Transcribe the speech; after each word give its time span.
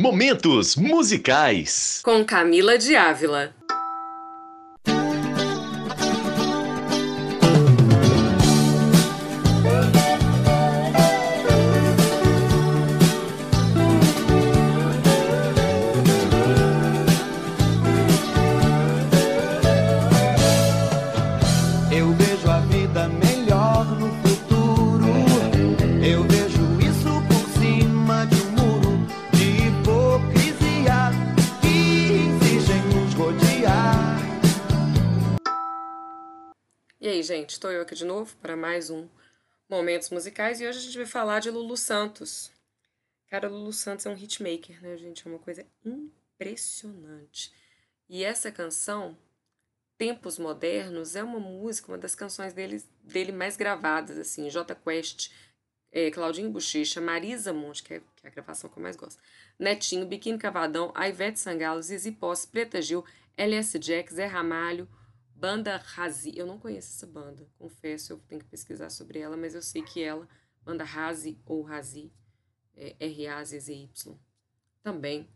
Momentos 0.00 0.76
musicais. 0.76 1.98
Com 2.04 2.24
Camila 2.24 2.78
de 2.78 2.94
Ávila. 2.94 3.52
Gente, 37.28 37.50
estou 37.50 37.70
eu 37.70 37.82
aqui 37.82 37.94
de 37.94 38.06
novo 38.06 38.34
para 38.40 38.56
mais 38.56 38.88
um 38.88 39.06
Momentos 39.68 40.08
Musicais 40.08 40.62
e 40.62 40.66
hoje 40.66 40.78
a 40.78 40.80
gente 40.80 40.96
vai 40.96 41.04
falar 41.04 41.40
de 41.40 41.50
Lulu 41.50 41.76
Santos. 41.76 42.50
Cara, 43.28 43.50
Lulu 43.50 43.70
Santos 43.70 44.06
é 44.06 44.08
um 44.08 44.16
hitmaker, 44.16 44.80
né, 44.80 44.96
gente? 44.96 45.28
É 45.28 45.30
uma 45.30 45.38
coisa 45.38 45.62
impressionante. 45.84 47.52
E 48.08 48.24
essa 48.24 48.50
canção, 48.50 49.14
Tempos 49.98 50.38
Modernos, 50.38 51.16
é 51.16 51.22
uma 51.22 51.38
música, 51.38 51.92
uma 51.92 51.98
das 51.98 52.14
canções 52.14 52.54
dele, 52.54 52.82
dele 53.04 53.30
mais 53.30 53.58
gravadas, 53.58 54.16
assim, 54.16 54.48
J 54.48 54.74
Quest, 54.76 55.30
é, 55.92 56.10
Claudinho 56.10 56.50
Bochecha, 56.50 56.98
Marisa 56.98 57.52
Monte, 57.52 57.82
que 57.82 57.92
é, 57.92 58.00
que 58.16 58.26
é 58.26 58.30
a 58.30 58.32
gravação 58.32 58.70
que 58.70 58.78
eu 58.78 58.82
mais 58.82 58.96
gosto, 58.96 59.22
Netinho, 59.58 60.06
Biquíni 60.06 60.38
Cavadão, 60.38 60.94
Ivete 60.96 61.38
Sangalo, 61.38 61.82
Zizi 61.82 62.10
Posse, 62.10 62.48
Preta 62.48 62.80
Gil, 62.80 63.04
LS 63.36 63.78
Jack, 63.78 64.14
Zé 64.14 64.24
Ramalho, 64.24 64.88
Banda 65.38 65.76
Razi, 65.76 66.36
eu 66.36 66.44
não 66.44 66.58
conheço 66.58 66.88
essa 66.88 67.06
banda, 67.06 67.48
confesso, 67.60 68.12
eu 68.12 68.18
tenho 68.26 68.40
que 68.40 68.48
pesquisar 68.48 68.90
sobre 68.90 69.20
ela, 69.20 69.36
mas 69.36 69.54
eu 69.54 69.62
sei 69.62 69.82
que 69.82 70.02
ela, 70.02 70.28
Banda 70.64 70.82
Razi 70.82 71.38
ou 71.46 71.62
Razi, 71.62 72.10
é, 72.76 72.96
R-A-Z-Z-Y, 72.98 74.18
também 74.82 75.28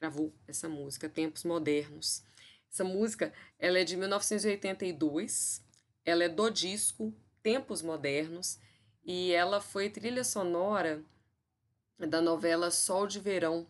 gravou 0.00 0.34
essa 0.48 0.68
música, 0.68 1.08
Tempos 1.08 1.44
Modernos. 1.44 2.24
Essa 2.68 2.82
música, 2.82 3.32
ela 3.56 3.78
é 3.78 3.84
de 3.84 3.96
1982, 3.96 5.64
ela 6.04 6.24
é 6.24 6.28
do 6.28 6.50
disco 6.50 7.14
Tempos 7.40 7.82
Modernos 7.82 8.58
e 9.04 9.30
ela 9.30 9.60
foi 9.60 9.90
trilha 9.90 10.24
sonora 10.24 11.00
da 12.00 12.20
novela 12.20 12.68
Sol 12.68 13.06
de 13.06 13.20
Verão, 13.20 13.64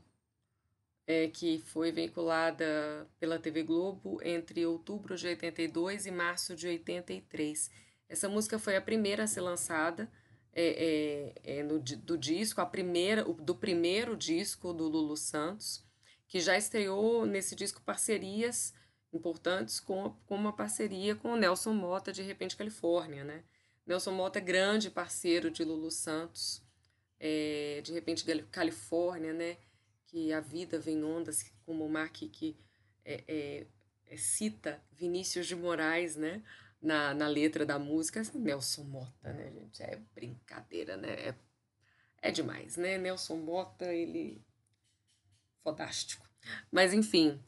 é, 1.06 1.28
que 1.28 1.58
foi 1.58 1.92
veiculada 1.92 3.06
pela 3.18 3.38
TV 3.38 3.62
Globo 3.62 4.20
entre 4.22 4.64
outubro 4.64 5.16
de 5.16 5.26
82 5.26 6.06
e 6.06 6.10
março 6.10 6.56
de 6.56 6.66
83. 6.66 7.70
Essa 8.08 8.28
música 8.28 8.58
foi 8.58 8.76
a 8.76 8.80
primeira 8.80 9.24
a 9.24 9.26
ser 9.26 9.40
lançada 9.40 10.10
é, 10.52 11.34
é, 11.44 11.58
é, 11.58 11.62
no, 11.62 11.80
do 11.80 12.16
disco, 12.16 12.60
a 12.60 12.66
primeira, 12.66 13.24
do 13.24 13.54
primeiro 13.54 14.16
disco 14.16 14.72
do 14.72 14.88
Lulu 14.88 15.16
Santos, 15.16 15.84
que 16.28 16.40
já 16.40 16.56
estreou 16.56 17.26
nesse 17.26 17.56
disco 17.56 17.82
parcerias 17.82 18.72
importantes 19.12 19.80
com, 19.80 20.10
com 20.26 20.34
uma 20.36 20.52
parceria 20.52 21.14
com 21.14 21.32
o 21.32 21.36
Nelson 21.36 21.72
Mota 21.72 22.12
de 22.12 22.22
Repente 22.22 22.56
Califórnia, 22.56 23.24
né? 23.24 23.44
Nelson 23.86 24.12
Mota 24.12 24.38
é 24.38 24.42
grande 24.42 24.90
parceiro 24.90 25.50
de 25.50 25.62
Lulu 25.64 25.90
Santos, 25.90 26.62
é, 27.20 27.80
de 27.82 27.92
Repente 27.92 28.24
Califórnia, 28.50 29.32
né? 29.32 29.58
Que 30.14 30.32
a 30.32 30.38
vida 30.38 30.78
vem 30.78 31.02
ondas, 31.02 31.50
como 31.66 31.84
o 31.84 31.90
mar 31.90 32.08
que, 32.08 32.28
que 32.28 32.56
é, 33.04 33.24
é, 33.26 33.66
é, 34.06 34.16
cita 34.16 34.80
Vinícius 34.92 35.44
de 35.44 35.56
Moraes, 35.56 36.14
né? 36.14 36.40
Na, 36.80 37.12
na 37.12 37.26
letra 37.26 37.66
da 37.66 37.80
música, 37.80 38.22
Nelson 38.32 38.84
Mota, 38.84 39.32
né, 39.32 39.50
gente? 39.50 39.82
É 39.82 40.00
brincadeira, 40.14 40.96
né? 40.96 41.08
É, 41.14 41.34
é 42.22 42.30
demais, 42.30 42.76
né? 42.76 42.96
Nelson 42.96 43.38
Mota, 43.38 43.92
ele... 43.92 44.40
Fodástico. 45.64 46.24
Mas, 46.70 46.94
enfim, 46.94 47.42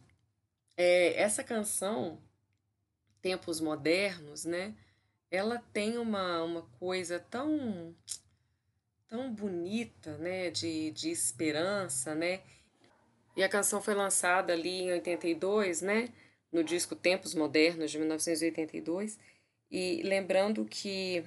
é, 0.77 1.15
essa 1.23 1.45
canção, 1.45 2.21
Tempos 3.23 3.61
Modernos, 3.61 4.45
né? 4.45 4.75
Ela 5.31 5.61
tem 5.73 5.99
uma, 5.99 6.43
uma 6.43 6.63
coisa 6.81 7.21
tão 7.21 7.95
tão 9.07 9.33
bonita, 9.33 10.19
né? 10.19 10.51
De, 10.51 10.91
de 10.91 11.11
esperança, 11.11 12.13
né? 12.13 12.43
E 13.37 13.45
a 13.45 13.49
canção 13.49 13.83
foi 13.83 13.95
lançada 13.95 14.53
ali 14.53 14.83
em 14.83 14.93
82, 14.93 15.83
né? 15.83 16.09
No 16.51 16.65
disco 16.65 16.97
Tempos 16.97 17.35
Modernos, 17.35 17.91
de 17.91 17.99
1982. 17.99 19.19
E 19.71 20.03
lembrando 20.03 20.65
que 20.65 21.23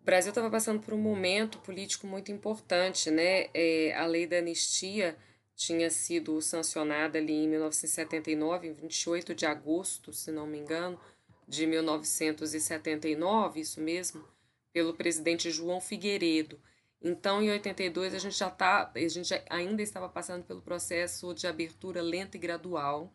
o 0.00 0.04
Brasil 0.04 0.30
estava 0.30 0.50
passando 0.50 0.80
por 0.80 0.94
um 0.94 0.98
momento 0.98 1.58
político 1.58 2.06
muito 2.06 2.32
importante, 2.32 3.10
né? 3.10 3.48
É, 3.52 3.94
a 3.94 4.06
lei 4.06 4.26
da 4.26 4.38
anistia 4.38 5.16
tinha 5.54 5.90
sido 5.90 6.40
sancionada 6.40 7.18
ali 7.18 7.34
em 7.34 7.48
1979, 7.48 8.68
em 8.68 8.72
28 8.72 9.34
de 9.34 9.46
agosto, 9.46 10.12
se 10.12 10.32
não 10.32 10.46
me 10.46 10.58
engano, 10.58 10.98
de 11.46 11.66
1979, 11.66 13.60
isso 13.60 13.80
mesmo, 13.80 14.24
pelo 14.72 14.94
presidente 14.94 15.50
João 15.50 15.80
Figueiredo. 15.80 16.58
Então, 17.04 17.42
em 17.42 17.50
82, 17.50 18.14
a 18.14 18.18
gente 18.18 18.38
já 18.38 18.48
tá, 18.48 18.92
a 18.94 19.08
gente 19.08 19.34
ainda 19.50 19.82
estava 19.82 20.08
passando 20.08 20.44
pelo 20.44 20.62
processo 20.62 21.34
de 21.34 21.48
abertura 21.48 22.00
lenta 22.00 22.36
e 22.36 22.40
gradual, 22.40 23.12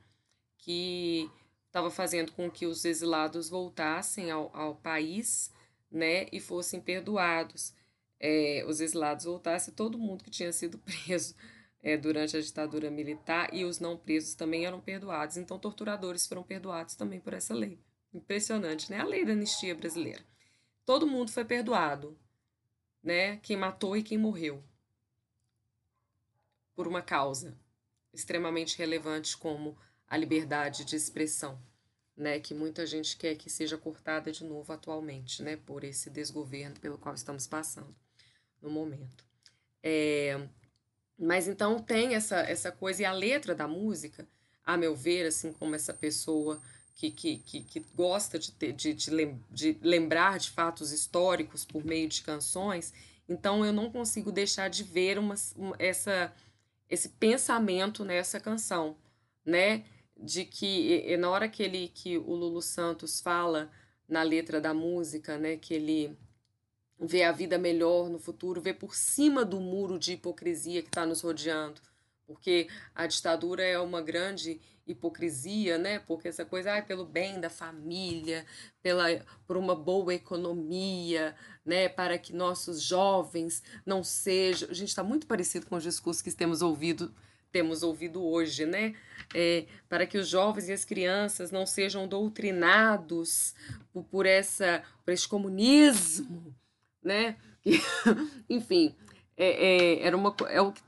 que 0.57 1.29
estava 1.67 1.89
fazendo 1.89 2.33
com 2.33 2.51
que 2.51 2.65
os 2.65 2.83
exilados 2.83 3.49
voltassem 3.49 4.29
ao, 4.29 4.53
ao 4.53 4.75
país 4.75 5.53
né, 5.89 6.27
e 6.33 6.39
fossem 6.39 6.81
perdoados. 6.81 7.73
É, 8.19 8.65
os 8.67 8.81
exilados 8.81 9.25
voltassem, 9.25 9.73
todo 9.73 9.97
mundo 9.97 10.23
que 10.23 10.31
tinha 10.31 10.51
sido 10.51 10.77
preso 10.83 11.35
é, 11.81 11.95
durante 11.95 12.35
a 12.35 12.41
ditadura 12.41 12.91
militar 12.91 13.53
e 13.53 13.63
os 13.63 13.79
não 13.79 13.95
presos 13.95 14.35
também 14.35 14.65
eram 14.65 14.81
perdoados. 14.81 15.37
Então, 15.37 15.57
torturadores 15.57 16.27
foram 16.27 16.43
perdoados 16.43 16.95
também 16.95 17.21
por 17.21 17.33
essa 17.33 17.53
lei. 17.53 17.79
Impressionante, 18.13 18.89
né? 18.91 18.99
A 18.99 19.05
lei 19.05 19.23
da 19.23 19.31
anistia 19.31 19.75
brasileira. 19.75 20.25
Todo 20.85 21.07
mundo 21.07 21.31
foi 21.31 21.45
perdoado, 21.45 22.17
né? 23.07 23.37
Quem 23.37 23.55
matou 23.55 23.95
e 23.95 24.03
quem 24.03 24.17
morreu. 24.17 24.61
Por 26.75 26.85
uma 26.87 27.01
causa 27.01 27.57
extremamente 28.13 28.77
relevante 28.77 29.37
como 29.37 29.77
a 30.09 30.17
liberdade 30.17 30.83
de 30.83 30.97
expressão, 30.97 31.57
né? 32.17 32.37
Que 32.37 32.53
muita 32.53 32.85
gente 32.85 33.15
quer 33.15 33.35
que 33.35 33.49
seja 33.49 33.77
cortada 33.77 34.29
de 34.29 34.43
novo 34.43 34.73
atualmente, 34.73 35.41
né? 35.41 35.55
Por 35.55 35.85
esse 35.85 36.09
desgoverno 36.09 36.77
pelo 36.81 36.97
qual 36.97 37.15
estamos 37.15 37.47
passando 37.47 37.95
no 38.61 38.69
momento. 38.69 39.23
É, 39.81 40.45
mas 41.17 41.47
então 41.47 41.79
tem 41.79 42.13
essa, 42.13 42.39
essa 42.41 42.73
coisa, 42.73 43.03
e 43.03 43.05
a 43.05 43.13
letra 43.13 43.55
da 43.55 43.69
música, 43.69 44.27
a 44.65 44.75
meu 44.75 44.93
ver, 44.93 45.25
assim 45.25 45.53
como 45.53 45.75
essa 45.75 45.93
pessoa 45.93 46.61
que, 46.97 47.11
que, 47.11 47.37
que, 47.37 47.61
que 47.61 47.85
gosta 47.95 48.39
de, 48.39 48.51
ter, 48.51 48.73
de, 48.73 48.91
de, 48.91 49.11
lem, 49.11 49.39
de 49.51 49.77
lembrar 49.83 50.39
de 50.39 50.49
fatos 50.49 50.91
históricos 50.91 51.63
por 51.63 51.85
meio 51.85 52.09
de 52.09 52.23
canções, 52.23 52.91
então 53.29 53.63
eu 53.63 53.71
não 53.71 53.91
consigo 53.91 54.31
deixar 54.31 54.67
de 54.67 54.83
ver 54.83 55.19
uma, 55.19 55.35
essa, 55.77 56.33
esse 56.89 57.09
pensamento 57.09 58.03
nessa 58.03 58.39
canção, 58.39 58.97
né? 59.45 59.85
De 60.17 60.43
que 60.43 61.15
na 61.17 61.29
hora 61.29 61.47
que, 61.47 61.61
ele, 61.61 61.89
que 61.89 62.17
o 62.17 62.33
Lulu 62.33 62.63
Santos 62.63 63.21
fala 63.21 63.69
na 64.09 64.23
letra 64.23 64.59
da 64.59 64.73
música, 64.73 65.37
né? 65.37 65.55
Que 65.55 65.75
ele 65.75 66.17
ver 66.99 67.23
a 67.23 67.31
vida 67.31 67.59
melhor 67.59 68.09
no 68.09 68.17
futuro, 68.17 68.59
ver 68.59 68.73
por 68.73 68.95
cima 68.95 69.45
do 69.45 69.59
muro 69.59 69.99
de 69.99 70.13
hipocrisia 70.13 70.81
que 70.81 70.87
está 70.87 71.05
nos 71.05 71.21
rodeando. 71.21 71.79
Porque 72.27 72.67
a 72.93 73.07
ditadura 73.07 73.63
é 73.63 73.79
uma 73.79 74.01
grande 74.01 74.59
hipocrisia, 74.85 75.77
né? 75.77 75.99
Porque 75.99 76.27
essa 76.27 76.43
coisa, 76.43 76.75
ah, 76.75 76.81
pelo 76.81 77.05
bem 77.05 77.39
da 77.39 77.49
família, 77.49 78.45
pela, 78.81 79.05
por 79.45 79.55
uma 79.55 79.73
boa 79.73 80.13
economia, 80.13 81.33
né? 81.65 81.87
Para 81.87 82.17
que 82.17 82.33
nossos 82.33 82.81
jovens 82.81 83.63
não 83.85 84.03
sejam. 84.03 84.69
A 84.69 84.73
gente 84.73 84.89
está 84.89 85.03
muito 85.03 85.25
parecido 85.25 85.65
com 85.65 85.75
os 85.77 85.83
discursos 85.83 86.21
que 86.21 86.31
temos 86.31 86.61
ouvido 86.61 87.13
temos 87.49 87.81
ouvido 87.81 88.23
hoje, 88.23 88.65
né? 88.65 88.93
É, 89.33 89.65
para 89.89 90.05
que 90.05 90.17
os 90.17 90.27
jovens 90.27 90.67
e 90.67 90.73
as 90.73 90.85
crianças 90.85 91.49
não 91.49 91.65
sejam 91.65 92.07
doutrinados 92.07 93.55
por, 93.91 94.03
por 94.03 94.25
essa, 94.25 94.83
por 95.03 95.11
esse 95.11 95.27
comunismo, 95.27 96.53
né? 97.01 97.37
Enfim, 98.49 98.95
é, 99.35 99.47
é, 99.47 100.03
era 100.03 100.15
uma, 100.15 100.35
é 100.49 100.61
o 100.61 100.71
que 100.71 100.81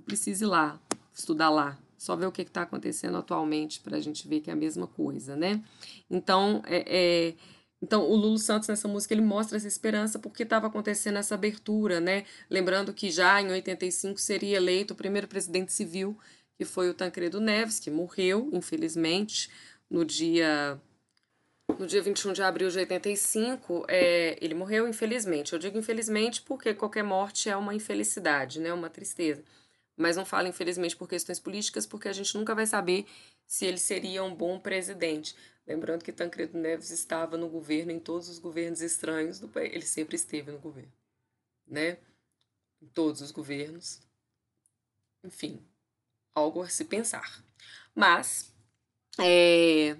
tá. 0.00 0.02
Precisa 0.06 0.44
ir 0.44 0.48
lá, 0.48 0.80
estudar 1.12 1.50
lá, 1.50 1.78
só 1.96 2.16
ver 2.16 2.26
o 2.26 2.32
que 2.32 2.42
está 2.42 2.62
acontecendo 2.62 3.16
atualmente 3.16 3.80
para 3.80 3.96
a 3.96 4.00
gente 4.00 4.26
ver 4.26 4.40
que 4.40 4.50
é 4.50 4.52
a 4.52 4.56
mesma 4.56 4.86
coisa, 4.86 5.36
né? 5.36 5.62
Então, 6.10 6.62
é, 6.66 6.84
é, 6.86 7.34
então 7.80 8.08
o 8.08 8.16
Lulu 8.16 8.38
Santos 8.38 8.68
nessa 8.68 8.88
música 8.88 9.14
ele 9.14 9.22
mostra 9.22 9.56
essa 9.56 9.68
esperança 9.68 10.18
porque 10.18 10.42
estava 10.42 10.66
acontecendo 10.66 11.18
essa 11.18 11.34
abertura, 11.34 12.00
né? 12.00 12.24
Lembrando 12.50 12.92
que 12.92 13.10
já 13.10 13.40
em 13.40 13.50
85 13.50 14.20
seria 14.20 14.56
eleito 14.56 14.94
o 14.94 14.96
primeiro 14.96 15.28
presidente 15.28 15.72
civil, 15.72 16.16
que 16.56 16.64
foi 16.64 16.88
o 16.88 16.94
Tancredo 16.94 17.40
Neves, 17.40 17.78
que 17.78 17.90
morreu, 17.90 18.50
infelizmente, 18.52 19.50
no 19.90 20.04
dia 20.04 20.80
no 21.78 21.86
dia 21.86 22.02
21 22.02 22.32
de 22.32 22.42
abril 22.42 22.68
de 22.68 22.78
85, 22.78 23.86
é, 23.88 24.36
ele 24.40 24.54
morreu 24.54 24.86
infelizmente. 24.88 25.52
Eu 25.52 25.58
digo 25.58 25.78
infelizmente 25.78 26.42
porque 26.42 26.74
qualquer 26.74 27.02
morte 27.02 27.48
é 27.48 27.56
uma 27.56 27.74
infelicidade, 27.74 28.60
né? 28.60 28.72
Uma 28.72 28.90
tristeza. 28.90 29.42
Mas 29.96 30.16
não 30.16 30.24
falo 30.24 30.48
infelizmente 30.48 30.96
por 30.96 31.08
questões 31.08 31.38
políticas, 31.38 31.86
porque 31.86 32.08
a 32.08 32.12
gente 32.12 32.36
nunca 32.36 32.54
vai 32.54 32.66
saber 32.66 33.06
se 33.46 33.66
ele 33.66 33.78
seria 33.78 34.24
um 34.24 34.34
bom 34.34 34.58
presidente. 34.58 35.36
Lembrando 35.66 36.02
que 36.02 36.12
Tancredo 36.12 36.58
Neves 36.58 36.90
estava 36.90 37.36
no 37.36 37.48
governo, 37.48 37.92
em 37.92 38.00
todos 38.00 38.28
os 38.28 38.38
governos 38.38 38.80
estranhos 38.80 39.38
do 39.38 39.48
país. 39.48 39.72
Ele 39.72 39.86
sempre 39.86 40.16
esteve 40.16 40.50
no 40.50 40.58
governo, 40.58 40.92
né? 41.66 41.98
Em 42.80 42.86
todos 42.88 43.20
os 43.20 43.30
governos. 43.30 44.00
Enfim, 45.22 45.62
algo 46.34 46.62
a 46.62 46.68
se 46.68 46.84
pensar. 46.84 47.44
Mas, 47.94 48.52
é, 49.20 49.96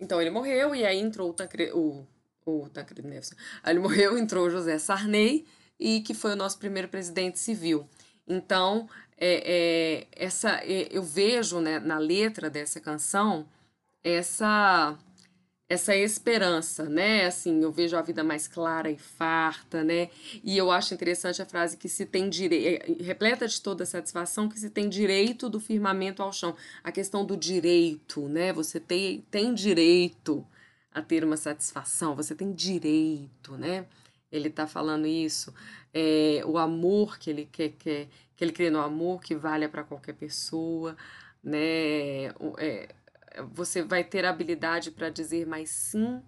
então 0.00 0.20
ele 0.20 0.30
morreu 0.30 0.74
e 0.74 0.86
aí 0.86 0.98
entrou 0.98 1.30
o 1.30 1.34
Tancredo, 1.34 1.78
o, 1.78 2.06
o 2.44 2.68
Tancredo 2.70 3.08
Neves. 3.08 3.32
Aí 3.62 3.72
ele 3.72 3.80
morreu, 3.80 4.16
entrou 4.16 4.48
José 4.48 4.78
Sarney 4.78 5.46
e 5.78 6.00
que 6.00 6.14
foi 6.14 6.32
o 6.32 6.36
nosso 6.36 6.58
primeiro 6.58 6.88
presidente 6.88 7.38
civil. 7.38 7.88
Então, 8.26 8.88
é, 9.18 10.06
é, 10.06 10.06
essa, 10.12 10.60
é, 10.62 10.88
eu 10.90 11.02
vejo 11.02 11.60
né, 11.60 11.78
na 11.78 11.98
letra 11.98 12.50
dessa 12.50 12.80
canção 12.80 13.46
essa 14.04 14.96
essa 15.68 15.96
esperança, 15.96 16.84
né? 16.84 17.26
Assim, 17.26 17.60
eu 17.62 17.72
vejo 17.72 17.96
a 17.96 18.02
vida 18.02 18.22
mais 18.22 18.46
clara 18.46 18.88
e 18.90 18.96
farta, 18.96 19.82
né? 19.82 20.10
E 20.44 20.56
eu 20.56 20.70
acho 20.70 20.94
interessante 20.94 21.42
a 21.42 21.46
frase 21.46 21.76
que 21.76 21.88
se 21.88 22.06
tem 22.06 22.28
direito, 22.30 23.00
é, 23.00 23.02
repleta 23.02 23.48
de 23.48 23.60
toda 23.60 23.84
satisfação, 23.84 24.48
que 24.48 24.58
se 24.60 24.70
tem 24.70 24.88
direito 24.88 25.48
do 25.50 25.58
firmamento 25.58 26.22
ao 26.22 26.32
chão. 26.32 26.54
A 26.84 26.92
questão 26.92 27.24
do 27.24 27.36
direito, 27.36 28.28
né? 28.28 28.52
Você 28.52 28.78
tem, 28.78 29.24
tem 29.30 29.52
direito 29.54 30.46
a 30.92 31.02
ter 31.02 31.24
uma 31.24 31.36
satisfação, 31.36 32.14
você 32.14 32.34
tem 32.34 32.52
direito, 32.52 33.56
né? 33.56 33.86
Ele 34.30 34.50
tá 34.50 34.66
falando 34.66 35.06
isso. 35.06 35.52
É, 35.92 36.42
o 36.46 36.58
amor 36.58 37.18
que 37.18 37.30
ele 37.30 37.48
quer, 37.50 37.70
quer 37.70 38.08
que 38.36 38.44
ele 38.44 38.52
crê 38.52 38.70
no 38.70 38.80
amor 38.80 39.20
que 39.22 39.34
valha 39.34 39.68
para 39.68 39.82
qualquer 39.82 40.12
pessoa, 40.14 40.96
né? 41.42 42.26
É, 42.58 42.94
você 43.52 43.82
vai 43.82 44.04
ter 44.04 44.24
habilidade 44.24 44.90
para 44.90 45.10
dizer 45.10 45.46
mais 45.46 45.70
sim 45.70 46.22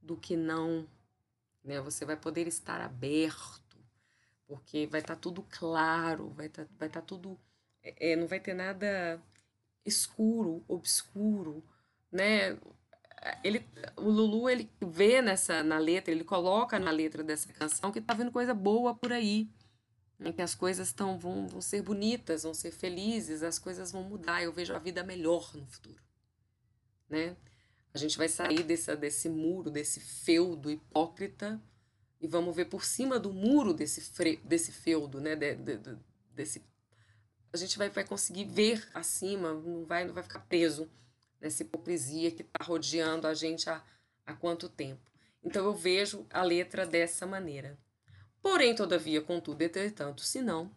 do 0.00 0.16
que 0.16 0.36
não, 0.36 0.86
né? 1.64 1.80
Você 1.80 2.04
vai 2.04 2.16
poder 2.16 2.46
estar 2.46 2.80
aberto, 2.80 3.78
porque 4.46 4.86
vai 4.86 5.00
estar 5.00 5.14
tá 5.14 5.20
tudo 5.20 5.42
claro, 5.50 6.30
vai 6.30 6.46
estar 6.46 6.64
tá, 6.64 6.70
vai 6.78 6.88
tá 6.88 7.00
tudo, 7.00 7.38
é, 7.82 8.12
é, 8.12 8.16
não 8.16 8.26
vai 8.26 8.40
ter 8.40 8.54
nada 8.54 9.20
escuro, 9.84 10.64
obscuro, 10.68 11.64
né? 12.12 12.58
Ele, 13.42 13.64
o 13.96 14.08
Lulu 14.10 14.48
ele 14.48 14.70
vê 14.80 15.22
nessa 15.22 15.62
na 15.62 15.78
letra, 15.78 16.12
ele 16.12 16.22
coloca 16.22 16.78
na 16.78 16.90
letra 16.90 17.24
dessa 17.24 17.52
canção 17.52 17.90
que 17.90 18.00
tá 18.00 18.14
vendo 18.14 18.30
coisa 18.30 18.54
boa 18.54 18.94
por 18.94 19.12
aí, 19.12 19.48
em 20.18 20.32
que 20.32 20.42
as 20.42 20.54
coisas 20.54 20.92
tão, 20.92 21.18
vão, 21.18 21.46
vão 21.46 21.60
ser 21.60 21.82
bonitas, 21.82 22.42
vão 22.42 22.54
ser 22.54 22.70
felizes, 22.70 23.42
as 23.42 23.58
coisas 23.58 23.92
vão 23.92 24.02
mudar, 24.02 24.42
eu 24.42 24.52
vejo 24.52 24.74
a 24.74 24.78
vida 24.78 25.02
melhor 25.02 25.54
no 25.54 25.66
futuro 25.66 26.06
né? 27.08 27.36
A 27.94 27.98
gente 27.98 28.18
vai 28.18 28.28
sair 28.28 28.62
desse, 28.62 28.94
desse 28.96 29.28
muro, 29.28 29.70
desse 29.70 30.00
feudo 30.00 30.70
hipócrita 30.70 31.60
e 32.20 32.26
vamos 32.26 32.54
ver 32.54 32.66
por 32.66 32.84
cima 32.84 33.18
do 33.18 33.32
muro 33.32 33.72
desse, 33.72 34.00
fre, 34.00 34.36
desse 34.44 34.72
feudo, 34.72 35.20
né? 35.20 35.34
De, 35.34 35.54
de, 35.54 35.76
de, 35.78 35.96
desse, 36.34 36.62
a 37.52 37.56
gente 37.56 37.78
vai, 37.78 37.88
vai 37.88 38.04
conseguir 38.04 38.44
ver 38.44 38.86
acima, 38.92 39.54
não 39.54 39.84
vai, 39.84 40.04
não 40.04 40.12
vai 40.12 40.22
ficar 40.22 40.40
preso 40.40 40.90
nessa 41.40 41.62
hipocrisia 41.62 42.30
que 42.30 42.42
está 42.42 42.64
rodeando 42.64 43.26
a 43.26 43.34
gente 43.34 43.68
há, 43.70 43.82
há 44.26 44.34
quanto 44.34 44.68
tempo. 44.68 45.10
Então 45.42 45.64
eu 45.64 45.74
vejo 45.74 46.26
a 46.30 46.42
letra 46.42 46.84
dessa 46.84 47.26
maneira. 47.26 47.78
Porém, 48.42 48.74
todavia, 48.74 49.20
contudo, 49.20 49.62
entretanto, 49.62 50.20
se 50.20 50.40
não, 50.40 50.70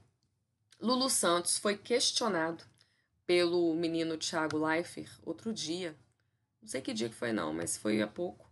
Lulu 0.80 1.10
Santos 1.10 1.58
foi 1.58 1.78
questionado 1.78 2.64
pelo 3.26 3.76
menino 3.76 4.18
Tiago 4.18 4.58
Leifert 4.58 5.12
outro 5.24 5.54
dia 5.54 5.96
não 6.62 6.68
sei 6.68 6.82
que 6.82 6.94
dia 6.94 7.10
que 7.10 7.16
foi 7.16 7.32
não, 7.32 7.54
mas 7.54 7.78
foi 7.78 8.02
há 8.02 8.08
pouco. 8.08 8.50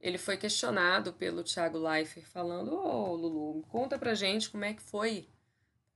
Ele 0.00 0.18
foi 0.18 0.36
questionado 0.36 1.12
pelo 1.12 1.42
Thiago 1.42 1.78
Leifert, 1.78 2.26
falando: 2.26 2.72
Ô 2.72 3.10
oh, 3.10 3.14
Lulu, 3.14 3.62
conta 3.68 3.98
pra 3.98 4.14
gente 4.14 4.50
como 4.50 4.64
é 4.64 4.74
que 4.74 4.82
foi. 4.82 5.22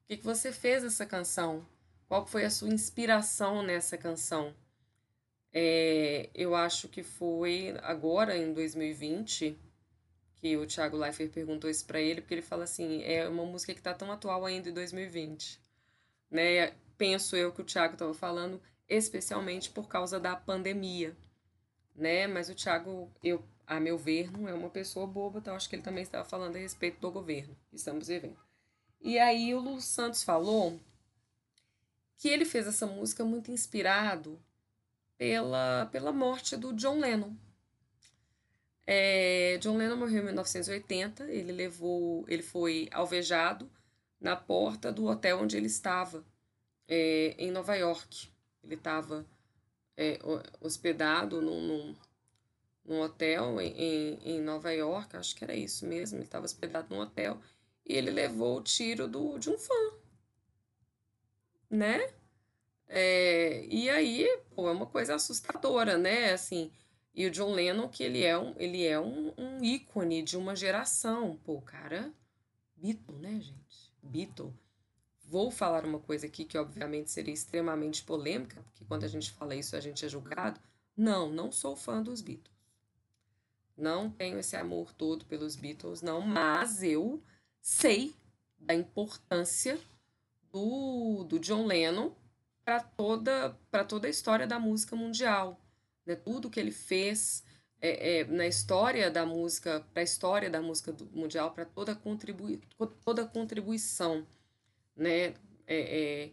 Por 0.01 0.07
que, 0.09 0.17
que 0.17 0.25
você 0.25 0.51
fez 0.51 0.83
essa 0.83 1.07
canção? 1.07 1.67
Qual 2.09 2.27
foi 2.27 2.45
a 2.45 2.51
sua 2.51 2.69
inspiração 2.69 3.63
nessa 3.63 3.97
canção? 3.97 4.55
É, 5.53 6.31
eu 6.35 6.55
acho 6.55 6.89
que 6.89 7.03
foi 7.03 7.75
agora, 7.83 8.37
em 8.37 8.53
2020, 8.53 9.57
que 10.41 10.57
o 10.57 10.67
Thiago 10.67 10.97
Leifert 10.97 11.31
perguntou 11.31 11.69
isso 11.69 11.85
para 11.85 12.01
ele, 12.01 12.21
porque 12.21 12.35
ele 12.35 12.43
fala 12.43 12.65
assim: 12.65 13.03
é 13.03 13.29
uma 13.29 13.45
música 13.45 13.75
que 13.75 13.83
tá 13.83 13.95
tão 13.95 14.11
atual 14.11 14.45
ainda 14.47 14.69
em 14.69 14.73
2020. 14.73 15.61
Né? 16.31 16.73
Penso 16.97 17.37
eu 17.37 17.53
que 17.53 17.63
o 17.63 17.65
Thiago 17.65 17.95
estava 17.95 18.15
falando, 18.15 18.61
especialmente 18.89 19.71
por 19.71 19.89
causa 19.89 20.21
da 20.21 20.37
pandemia 20.37 21.17
né? 22.01 22.27
Mas 22.27 22.49
o 22.49 22.55
Thiago, 22.55 23.11
eu, 23.23 23.45
a 23.67 23.79
meu 23.79 23.99
ver, 23.99 24.33
não 24.33 24.49
é 24.49 24.55
uma 24.55 24.71
pessoa 24.71 25.07
boba, 25.07 25.39
então 25.39 25.55
acho 25.55 25.69
que 25.69 25.77
ele 25.77 25.83
também 25.83 26.03
estava 26.03 26.25
falando 26.25 26.57
a 26.57 26.59
respeito 26.59 26.99
do 26.99 27.11
governo 27.11 27.57
que 27.69 27.77
estamos 27.77 28.09
vivendo. 28.09 28.39
E 29.01 29.19
aí 29.19 29.55
o 29.55 29.61
Lu 29.61 29.81
Santos 29.81 30.23
falou 30.23 30.81
que 32.17 32.29
ele 32.29 32.45
fez 32.45 32.67
essa 32.67 32.87
música 32.87 33.25
muito 33.25 33.51
inspirado 33.51 34.41
pela, 35.17 35.87
pela 35.93 36.13
morte 36.13 36.57
do 36.57 36.73
John 36.73 36.99
Lennon. 36.99 37.35
É, 38.93 39.57
John 39.59 39.77
Lennon 39.77 39.95
morreu 39.95 40.21
em 40.21 40.25
1980, 40.25 41.31
ele 41.31 41.53
levou, 41.53 42.25
ele 42.27 42.43
foi 42.43 42.89
alvejado 42.91 43.71
na 44.21 44.35
porta 44.35 44.91
do 44.91 45.07
hotel 45.07 45.39
onde 45.39 45.57
ele 45.57 45.69
estava, 45.69 46.25
é, 46.89 47.37
em 47.39 47.53
Nova 47.53 47.77
York. 47.77 48.29
Ele 48.65 48.75
estava 48.75 49.25
é, 49.97 50.19
hospedado 50.61 51.41
num, 51.41 51.61
num, 51.61 51.97
num 52.85 53.01
hotel 53.01 53.61
em, 53.61 54.19
em 54.25 54.41
Nova 54.41 54.73
York, 54.73 55.17
acho 55.17 55.37
que 55.37 55.45
era 55.45 55.55
isso 55.55 55.87
mesmo, 55.87 56.19
ele 56.19 56.25
estava 56.25 56.45
hospedado 56.45 56.93
num 56.93 57.01
hotel 57.01 57.41
e 57.87 57.95
ele 57.95 58.11
levou 58.11 58.59
o 58.59 58.63
tiro 58.63 59.07
do, 59.07 59.39
de 59.39 59.51
um 59.51 59.57
fã, 59.57 59.93
né? 61.71 62.13
É, 62.89 63.65
e 63.67 63.89
aí, 63.89 64.27
pô, 64.53 64.69
é 64.69 64.73
uma 64.73 64.87
coisa 64.87 65.15
assustadora, 65.15 65.97
né? 65.97 66.33
Assim, 66.33 66.73
e 67.15 67.27
o 67.27 67.31
John 67.31 67.53
Lennon, 67.53 67.89
que 67.89 68.03
ele 68.03 68.23
é 68.23 68.39
um, 68.39 68.55
ele 68.57 68.87
é 68.87 68.99
um, 68.99 69.33
um 69.37 69.63
ícone 69.63 70.23
de 70.23 70.37
uma 70.37 70.55
geração. 70.55 71.37
Pô, 71.45 71.61
cara, 71.61 72.13
Beatle, 72.77 73.19
né, 73.19 73.41
gente? 73.41 73.93
Beatle. 74.03 74.55
Vou 75.25 75.51
falar 75.51 75.85
uma 75.85 76.01
coisa 76.01 76.27
aqui 76.27 76.45
que, 76.45 76.59
obviamente, 76.59 77.11
seria 77.11 77.35
extremamente 77.35 78.03
polêmica, 78.03 78.63
porque 78.63 78.85
quando 78.85 79.05
a 79.05 79.09
gente 79.09 79.31
fala 79.33 79.55
isso 79.55 79.77
a 79.77 79.81
gente 79.81 80.05
é 80.05 80.09
julgado. 80.09 80.61
Não, 80.97 81.31
não 81.31 81.53
sou 81.53 81.77
fã 81.77 82.03
dos 82.03 82.21
Beatles. 82.21 82.57
Não 83.77 84.11
tenho 84.11 84.39
esse 84.39 84.57
amor 84.57 84.93
todo 84.93 85.25
pelos 85.25 85.57
Beatles, 85.57 86.03
não, 86.03 86.21
mas 86.21 86.83
eu 86.83 87.23
sei 87.61 88.15
da 88.59 88.75
importância 88.75 89.79
do, 90.53 91.25
do 91.25 91.39
John 91.39 91.65
Lennon 91.65 92.13
para 92.65 92.81
toda, 92.81 93.57
toda 93.89 94.07
a 94.07 94.11
história 94.11 94.47
da 94.47 94.59
música 94.59 94.95
mundial. 94.95 95.59
Né? 96.11 96.17
Tudo 96.17 96.51
que 96.51 96.59
ele 96.59 96.73
fez 96.73 97.45
é, 97.81 98.19
é, 98.19 98.25
na 98.25 98.47
história 98.47 99.11
da 99.11 99.25
música, 99.25 99.87
para 99.93 100.03
a 100.03 100.05
história 100.05 100.51
da 100.51 100.61
música 100.61 100.93
mundial, 101.13 101.53
para 101.53 101.65
toda, 101.65 101.95
contribui, 101.95 102.61
toda 103.05 103.25
contribuição 103.25 104.27
né, 104.97 105.35
é, 105.67 106.25
é 106.27 106.31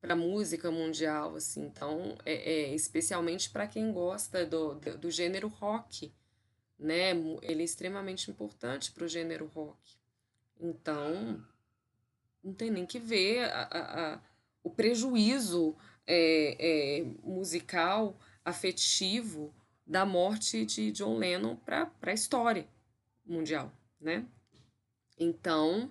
para 0.00 0.16
música 0.16 0.70
mundial, 0.70 1.36
assim. 1.36 1.66
Então, 1.66 2.16
é, 2.24 2.32
é 2.34 2.74
especialmente 2.74 3.50
para 3.50 3.66
quem 3.66 3.92
gosta 3.92 4.46
do, 4.46 4.76
do, 4.76 4.96
do, 4.96 5.10
gênero 5.10 5.48
rock, 5.48 6.10
né? 6.78 7.10
Ele 7.42 7.60
é 7.62 7.64
extremamente 7.64 8.30
importante 8.30 8.90
para 8.92 9.04
o 9.04 9.08
gênero 9.08 9.50
rock. 9.54 9.98
Então, 10.58 11.44
não 12.42 12.54
tem 12.54 12.70
nem 12.70 12.86
que 12.86 12.98
ver 12.98 13.44
a, 13.50 13.62
a, 13.62 14.14
a, 14.14 14.20
o 14.62 14.70
prejuízo 14.70 15.76
é, 16.08 16.56
é, 16.58 17.04
musical, 17.22 18.18
afetivo 18.48 19.54
da 19.86 20.04
morte 20.04 20.66
de 20.66 20.90
John 20.92 21.16
Lennon 21.16 21.56
para 21.56 21.90
a 22.02 22.12
história 22.12 22.66
mundial, 23.24 23.72
né? 24.00 24.26
Então, 25.18 25.90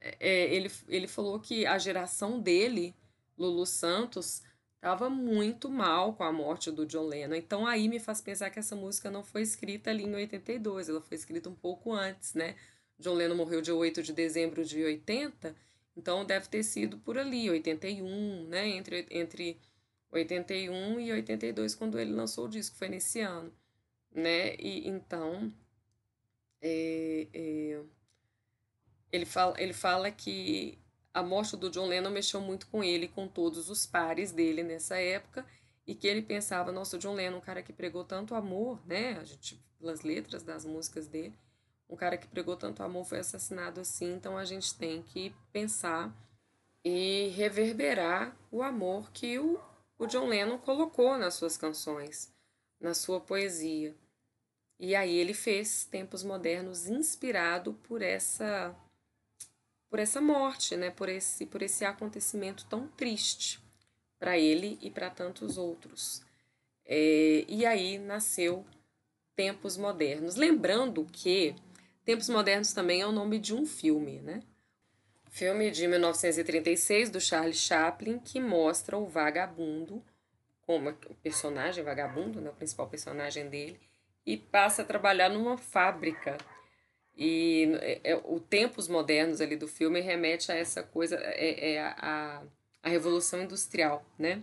é, 0.00 0.54
ele, 0.54 0.70
ele 0.88 1.06
falou 1.06 1.38
que 1.38 1.66
a 1.66 1.78
geração 1.78 2.40
dele, 2.40 2.94
Lulu 3.38 3.64
Santos, 3.66 4.42
estava 4.80 5.10
muito 5.10 5.68
mal 5.68 6.14
com 6.14 6.24
a 6.24 6.32
morte 6.32 6.70
do 6.70 6.86
John 6.86 7.06
Lennon. 7.06 7.34
Então 7.34 7.66
aí 7.66 7.86
me 7.86 8.00
faz 8.00 8.20
pensar 8.20 8.48
que 8.48 8.58
essa 8.58 8.74
música 8.74 9.10
não 9.10 9.22
foi 9.22 9.42
escrita 9.42 9.90
ali 9.90 10.04
em 10.04 10.14
82, 10.14 10.88
ela 10.88 11.02
foi 11.02 11.16
escrita 11.16 11.50
um 11.50 11.54
pouco 11.54 11.92
antes, 11.92 12.32
né? 12.32 12.56
John 12.98 13.14
Lennon 13.14 13.36
morreu 13.36 13.60
dia 13.60 13.74
8 13.74 14.02
de 14.02 14.12
dezembro 14.12 14.64
de 14.64 14.82
80, 14.82 15.54
então 15.96 16.24
deve 16.24 16.48
ter 16.48 16.62
sido 16.62 16.98
por 16.98 17.18
ali, 17.18 17.50
81, 17.50 18.46
né? 18.48 18.68
Entre, 18.68 19.06
entre 19.10 19.60
81 20.10 21.00
e 21.00 21.12
82, 21.12 21.74
quando 21.74 21.98
ele 21.98 22.12
lançou 22.12 22.46
o 22.46 22.48
disco, 22.48 22.76
foi 22.76 22.88
nesse 22.88 23.20
ano, 23.20 23.52
né? 24.12 24.54
E 24.56 24.88
então. 24.88 25.52
É, 26.62 27.26
é, 27.32 27.82
ele, 29.10 29.24
fala, 29.24 29.60
ele 29.60 29.72
fala 29.72 30.10
que 30.10 30.78
a 31.12 31.22
morte 31.22 31.56
do 31.56 31.70
John 31.70 31.86
Lennon 31.86 32.10
mexeu 32.10 32.40
muito 32.40 32.66
com 32.66 32.84
ele, 32.84 33.08
com 33.08 33.26
todos 33.26 33.70
os 33.70 33.86
pares 33.86 34.30
dele 34.30 34.62
nessa 34.62 34.96
época, 34.96 35.44
e 35.86 35.94
que 35.94 36.06
ele 36.06 36.22
pensava, 36.22 36.70
nossa, 36.70 36.96
o 36.96 36.98
John 36.98 37.14
Lennon, 37.14 37.38
um 37.38 37.40
cara 37.40 37.62
que 37.62 37.72
pregou 37.72 38.04
tanto 38.04 38.34
amor, 38.34 38.80
né, 38.86 39.18
a 39.18 39.24
gente, 39.24 39.60
pelas 39.78 40.02
letras 40.02 40.42
das 40.42 40.64
músicas 40.64 41.08
dele, 41.08 41.34
um 41.88 41.96
cara 41.96 42.16
que 42.16 42.28
pregou 42.28 42.56
tanto 42.56 42.82
amor 42.82 43.04
foi 43.04 43.18
assassinado 43.18 43.80
assim, 43.80 44.14
então 44.14 44.38
a 44.38 44.44
gente 44.44 44.74
tem 44.74 45.02
que 45.02 45.34
pensar 45.52 46.14
e 46.84 47.32
reverberar 47.34 48.36
o 48.50 48.62
amor 48.62 49.10
que 49.10 49.38
o, 49.38 49.60
o 50.00 50.06
John 50.06 50.26
Lennon 50.26 50.56
colocou 50.56 51.18
nas 51.18 51.34
suas 51.34 51.58
canções, 51.58 52.32
na 52.80 52.94
sua 52.94 53.20
poesia. 53.20 53.94
E 54.78 54.96
aí 54.96 55.14
ele 55.14 55.34
fez 55.34 55.84
Tempos 55.84 56.24
Modernos 56.24 56.88
inspirado 56.88 57.74
por 57.86 58.00
essa 58.00 58.74
por 59.90 59.98
essa 59.98 60.20
morte, 60.20 60.74
né? 60.74 60.90
Por 60.90 61.10
esse 61.10 61.44
por 61.44 61.60
esse 61.60 61.84
acontecimento 61.84 62.64
tão 62.64 62.88
triste 62.88 63.60
para 64.18 64.38
ele 64.38 64.78
e 64.80 64.90
para 64.90 65.10
tantos 65.10 65.58
outros. 65.58 66.22
É, 66.86 67.44
e 67.46 67.66
aí 67.66 67.98
nasceu 67.98 68.64
Tempos 69.36 69.76
Modernos. 69.76 70.34
Lembrando 70.36 71.04
que 71.12 71.54
Tempos 72.06 72.30
Modernos 72.30 72.72
também 72.72 73.02
é 73.02 73.06
o 73.06 73.12
nome 73.12 73.38
de 73.38 73.54
um 73.54 73.66
filme, 73.66 74.20
né? 74.20 74.42
Filme 75.30 75.70
de 75.70 75.86
1936 75.86 77.08
do 77.08 77.20
Charles 77.20 77.56
Chaplin 77.56 78.18
que 78.18 78.38
mostra 78.40 78.98
o 78.98 79.06
vagabundo 79.06 80.04
como 80.62 80.90
o 80.90 81.14
personagem 81.16 81.82
vagabundo, 81.82 82.40
né, 82.40 82.50
o 82.50 82.54
principal 82.54 82.88
personagem 82.88 83.48
dele, 83.48 83.80
e 84.24 84.36
passa 84.36 84.82
a 84.82 84.84
trabalhar 84.84 85.28
numa 85.28 85.56
fábrica 85.56 86.36
e 87.16 87.72
é, 87.80 88.00
é, 88.12 88.16
o 88.16 88.38
tempos 88.40 88.88
modernos 88.88 89.40
ali 89.40 89.56
do 89.56 89.68
filme 89.68 90.00
remete 90.00 90.50
a 90.50 90.54
essa 90.54 90.82
coisa, 90.82 91.16
é, 91.16 91.72
é 91.72 91.80
a, 91.80 92.42
a 92.82 92.88
revolução 92.88 93.42
industrial, 93.42 94.04
né? 94.18 94.42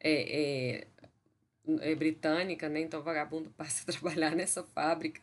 É, 0.00 0.40
é, 0.40 0.86
é 1.90 1.94
britânica, 1.94 2.68
né? 2.68 2.80
Então 2.80 3.00
o 3.00 3.02
vagabundo 3.02 3.50
passa 3.56 3.82
a 3.82 3.92
trabalhar 3.92 4.34
nessa 4.34 4.62
fábrica 4.62 5.20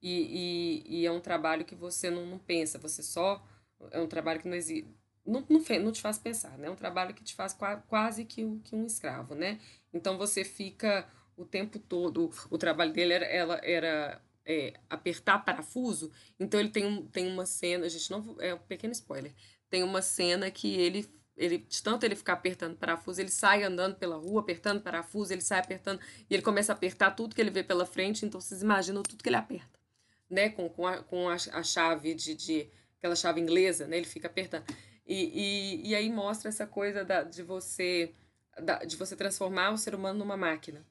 e, 0.00 0.82
e, 0.86 1.00
e 1.00 1.06
é 1.06 1.12
um 1.12 1.20
trabalho 1.20 1.64
que 1.64 1.74
você 1.74 2.10
não, 2.10 2.24
não 2.26 2.38
pensa, 2.38 2.78
você 2.78 3.02
só. 3.02 3.44
É 3.90 4.00
um 4.00 4.06
trabalho 4.06 4.40
que 4.40 4.48
não 4.48 4.56
existe. 4.56 4.88
Não, 5.26 5.44
não, 5.48 5.60
não 5.80 5.92
te 5.92 6.00
faz 6.00 6.18
pensar, 6.18 6.56
né? 6.58 6.68
É 6.68 6.70
um 6.70 6.76
trabalho 6.76 7.14
que 7.14 7.22
te 7.22 7.34
faz 7.34 7.56
quase 7.88 8.24
que, 8.24 8.44
que 8.64 8.74
um 8.74 8.86
escravo, 8.86 9.34
né? 9.34 9.60
Então 9.92 10.16
você 10.18 10.44
fica 10.44 11.06
o 11.36 11.44
tempo 11.44 11.78
todo. 11.78 12.30
O 12.50 12.58
trabalho 12.58 12.92
dele 12.92 13.12
era, 13.12 13.24
ela, 13.26 13.60
era 13.62 14.20
é, 14.44 14.74
apertar 14.88 15.44
parafuso. 15.44 16.10
Então 16.38 16.58
ele 16.58 16.70
tem, 16.70 16.84
um, 16.84 17.06
tem 17.06 17.30
uma 17.30 17.46
cena, 17.46 17.88
gente, 17.88 18.10
não 18.10 18.36
é 18.40 18.54
um 18.54 18.58
pequeno 18.58 18.92
spoiler. 18.92 19.32
Tem 19.68 19.82
uma 19.82 20.02
cena 20.02 20.50
que 20.50 20.74
ele 20.74 21.08
ele 21.36 21.58
de 21.58 21.82
tanto 21.82 22.04
ele 22.04 22.14
ficar 22.14 22.34
apertando 22.34 22.76
parafuso, 22.76 23.18
ele 23.18 23.30
sai 23.30 23.62
andando 23.62 23.96
pela 23.96 24.16
rua, 24.16 24.42
apertando 24.42 24.82
parafuso, 24.82 25.32
ele 25.32 25.40
sai 25.40 25.58
apertando 25.58 25.98
e 26.28 26.34
ele 26.34 26.42
começa 26.42 26.70
a 26.70 26.74
apertar 26.76 27.12
tudo 27.12 27.34
que 27.34 27.40
ele 27.40 27.50
vê 27.50 27.62
pela 27.62 27.86
frente, 27.86 28.26
então 28.26 28.38
vocês 28.38 28.60
imaginam 28.60 29.02
tudo 29.02 29.22
que 29.22 29.28
ele 29.28 29.36
aperta, 29.36 29.80
né? 30.28 30.50
Com, 30.50 30.68
com, 30.68 30.86
a, 30.86 31.02
com 31.02 31.30
a, 31.30 31.34
a 31.34 31.62
chave 31.62 32.14
de, 32.14 32.34
de 32.34 32.68
aquela 33.00 33.16
chave 33.16 33.40
inglesa, 33.40 33.86
né? 33.86 33.96
Ele 33.96 34.06
fica 34.06 34.28
apertando. 34.28 34.64
E, 35.06 35.80
e, 35.84 35.88
e 35.88 35.94
aí 35.94 36.08
mostra 36.08 36.50
essa 36.50 36.66
coisa 36.66 37.04
da, 37.04 37.24
de 37.24 37.42
você 37.42 38.14
da, 38.62 38.84
de 38.84 38.96
você 38.96 39.16
transformar 39.16 39.70
o 39.70 39.78
ser 39.78 39.94
humano 39.94 40.18
numa 40.18 40.36
máquina, 40.36 40.86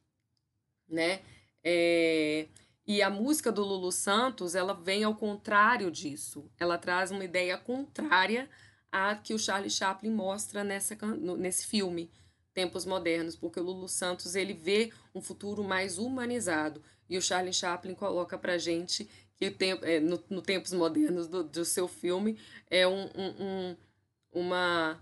né? 0.88 1.22
É, 1.64 2.48
e 2.86 3.02
a 3.04 3.10
música 3.10 3.52
do 3.52 3.64
Lulu 3.64 3.92
Santos, 3.92 4.56
ela 4.56 4.74
vem 4.74 5.04
ao 5.04 5.16
contrário 5.16 5.92
disso. 5.92 6.50
Ela 6.60 6.78
traz 6.78 7.12
uma 7.12 7.24
ideia 7.24 7.58
contrária 7.58 8.50
à 8.92 9.16
que 9.16 9.34
o 9.34 9.40
Charlie 9.40 9.70
Chaplin 9.70 10.10
mostra 10.10 10.64
nessa, 10.64 10.98
nesse 11.38 11.68
filme, 11.68 12.10
Tempos 12.52 12.86
Modernos, 12.86 13.36
porque 13.36 13.60
o 13.60 13.64
Lulu 13.64 13.88
Santos 13.88 14.36
ele 14.36 14.54
vê 14.54 14.92
um 15.14 15.22
futuro 15.22 15.64
mais 15.64 16.00
humanizado. 16.00 16.82
E 17.08 17.18
o 17.18 17.22
Charlie 17.22 17.54
Chaplin 17.54 17.94
coloca 17.94 18.38
pra 18.38 18.58
gente 18.58 19.08
que 19.40 19.48
o 19.48 19.54
tempo, 19.56 19.86
é, 19.86 20.02
no, 20.02 20.22
no 20.30 20.42
Tempos 20.42 20.74
Modernos 20.74 21.28
do, 21.28 21.44
do 21.44 21.64
seu 21.64 21.88
filme 21.88 22.38
é 22.70 22.86
um, 22.86 23.06
um, 23.16 23.36
um, 23.40 23.78
uma 24.34 25.00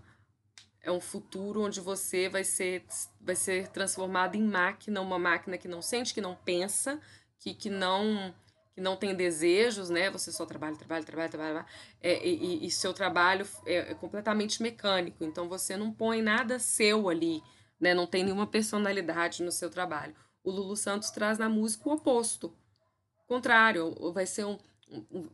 é 0.80 0.92
um 0.92 1.00
futuro 1.00 1.62
onde 1.62 1.80
você 1.80 2.28
vai 2.28 2.44
ser, 2.44 2.84
vai 3.20 3.34
ser 3.34 3.66
transformado 3.68 4.36
em 4.36 4.42
máquina, 4.42 5.00
uma 5.00 5.18
máquina 5.18 5.58
que 5.58 5.66
não 5.66 5.82
sente, 5.82 6.14
que 6.14 6.20
não 6.20 6.36
pensa, 6.36 7.00
que, 7.40 7.52
que 7.52 7.68
não 7.68 8.32
que 8.72 8.80
não 8.80 8.96
tem 8.96 9.12
desejos, 9.12 9.90
né? 9.90 10.08
Você 10.08 10.30
só 10.30 10.46
trabalha, 10.46 10.76
trabalha, 10.76 11.02
trabalha, 11.02 11.28
trabalha, 11.28 11.66
é, 12.00 12.24
e, 12.24 12.64
e, 12.64 12.70
seu 12.70 12.94
trabalho 12.94 13.44
é, 13.66 13.90
é, 13.90 13.94
completamente 13.94 14.62
mecânico. 14.62 15.24
Então 15.24 15.48
você 15.48 15.76
não 15.76 15.92
põe 15.92 16.22
nada 16.22 16.60
seu 16.60 17.08
ali, 17.08 17.42
né? 17.80 17.92
Não 17.92 18.06
tem 18.06 18.22
nenhuma 18.22 18.46
personalidade 18.46 19.42
no 19.42 19.50
seu 19.50 19.68
trabalho. 19.68 20.14
O 20.44 20.52
Lulu 20.52 20.76
Santos 20.76 21.10
traz 21.10 21.38
na 21.38 21.48
música 21.48 21.88
o 21.88 21.92
oposto. 21.94 22.56
Contrário, 23.28 23.94
vai 24.10 24.24
ser 24.24 24.46
um, 24.46 24.58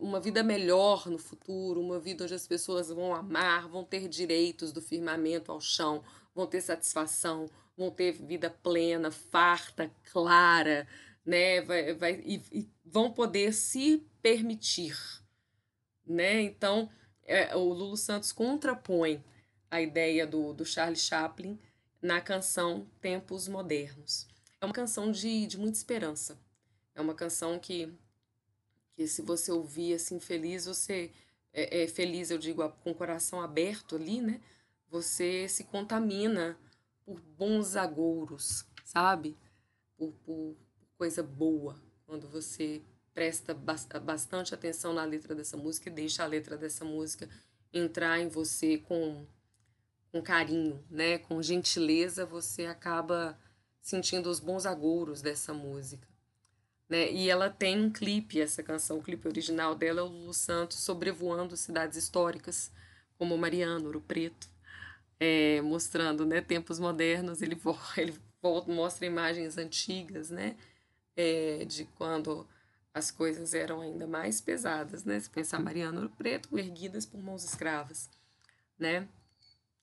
uma 0.01 0.19
vida 0.19 0.43
melhor 0.43 1.09
no 1.09 1.17
futuro, 1.17 1.81
uma 1.81 2.01
vida 2.01 2.25
onde 2.25 2.35
as 2.35 2.45
pessoas 2.45 2.89
vão 2.89 3.15
amar, 3.15 3.69
vão 3.69 3.85
ter 3.85 4.09
direitos 4.09 4.73
do 4.73 4.83
firmamento 4.83 5.53
ao 5.53 5.61
chão, 5.61 6.03
vão 6.35 6.45
ter 6.45 6.61
satisfação, 6.61 7.49
vão 7.77 7.93
ter 7.93 8.11
vida 8.11 8.51
plena, 8.51 9.13
farta, 9.13 9.89
clara, 10.11 10.89
né? 11.25 11.61
Vai, 11.61 11.95
vai, 11.95 12.15
e, 12.27 12.43
e 12.51 12.69
vão 12.85 13.13
poder 13.13 13.55
se 13.55 14.05
permitir. 14.21 14.99
Né? 16.05 16.43
Então, 16.43 16.91
é, 17.23 17.55
o 17.55 17.73
Lulu 17.73 17.97
Santos 17.97 18.33
contrapõe 18.33 19.25
a 19.71 19.81
ideia 19.81 20.27
do, 20.27 20.53
do 20.53 20.67
Charlie 20.67 20.99
Chaplin 20.99 21.61
na 22.03 22.21
canção 22.21 22.89
Tempos 23.01 23.47
Modernos. 23.47 24.27
É 24.61 24.65
uma 24.65 24.75
canção 24.75 25.13
de, 25.13 25.47
de 25.47 25.57
muita 25.57 25.79
esperança. 25.79 26.44
É 26.95 27.01
uma 27.01 27.15
canção 27.15 27.59
que, 27.59 27.93
que 28.95 29.07
se 29.07 29.23
você 29.23 29.51
ouvir 29.51 29.95
assim 29.95 30.21
feliz, 30.21 30.67
você 30.67 31.11
é, 31.53 31.85
é 31.85 31.87
feliz, 31.89 32.31
eu 32.31 32.39
digo, 32.39 32.69
com 32.83 32.91
o 32.91 32.95
coração 32.95 33.41
aberto 33.41 33.97
ali, 33.97 34.21
né? 34.21 34.41
Você 34.89 35.49
se 35.49 35.65
contamina 35.65 36.59
por 37.05 37.21
bons 37.21 37.77
agouros, 37.77 38.65
sabe? 38.85 39.37
Por, 39.97 40.13
por, 40.25 40.57
coisa 40.97 41.23
boa 41.23 41.81
quando 42.07 42.29
você 42.29 42.83
presta 43.13 43.55
bastante 43.55 44.55
atenção 44.55 44.93
na 44.93 45.05
letra 45.05 45.35
dessa 45.35 45.57
música 45.57 45.89
e 45.89 45.93
deixa 45.93 46.25
a 46.25 46.27
letra 46.27 46.57
dessa 46.57 46.85
música 46.85 47.29
entrar 47.73 48.21
em 48.21 48.29
você 48.29 48.79
com, 48.79 49.27
com 50.11 50.23
carinho, 50.23 50.85
né? 50.91 51.19
Com 51.19 51.43
gentileza, 51.43 52.25
você 52.25 52.67
acaba 52.67 53.39
sentindo 53.81 54.31
os 54.31 54.41
bons 54.41 54.65
agouros 54.65 55.21
dessa 55.21 55.53
música. 55.53 56.14
Né? 56.89 57.11
E 57.11 57.31
ela 57.31 57.49
tem 57.51 57.81
um 57.81 57.91
clipe, 57.91 58.41
essa 58.41 58.63
canção, 58.63 58.99
o 58.99 59.03
clipe 59.03 59.27
original 59.27 59.75
dela 59.75 60.01
é 60.01 60.03
o 60.03 60.07
Lulu 60.07 60.35
Santos 60.35 60.79
sobrevoando 60.79 61.57
cidades 61.57 61.97
históricas, 61.97 62.71
como 63.19 63.37
Mariano, 63.39 63.87
Ouro 63.87 64.01
Preto, 64.01 64.49
é, 65.19 65.61
mostrando 65.63 66.27
né, 66.27 66.41
tempos 66.41 66.79
modernos, 66.79 67.41
ele, 67.41 67.59
ele 67.97 68.15
mostra 68.69 69.07
imagens 69.07 69.57
antigas, 69.57 70.31
né? 70.31 70.57
é, 71.17 71.65
de 71.65 71.85
quando 71.97 72.47
as 72.93 73.11
coisas 73.11 73.55
eram 73.55 73.81
ainda 73.81 74.07
mais 74.07 74.41
pesadas, 74.41 75.05
né? 75.05 75.19
Se 75.19 75.29
pensar 75.31 75.59
Mariano 75.59 76.03
Ouro 76.03 76.13
Preto, 76.17 76.57
erguidas 76.59 77.05
por 77.07 77.21
mãos 77.21 77.45
escravas, 77.45 78.11
né? 78.79 79.09